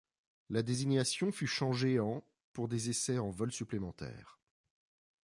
[0.49, 4.39] La désignation fut changée en pour des essais en vol supplémentaires.